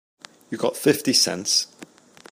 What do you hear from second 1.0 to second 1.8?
cents?